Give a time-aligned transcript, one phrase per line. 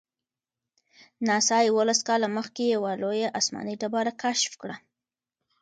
[1.27, 4.75] ناسا یوولس کاله مخکې یوه لویه آسماني ډبره کشف کړه.